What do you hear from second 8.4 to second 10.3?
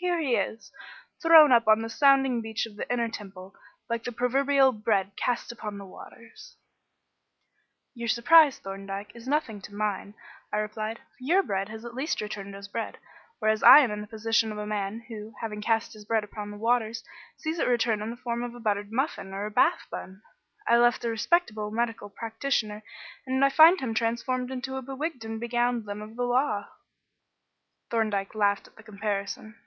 Thorndyke, is nothing to mine,"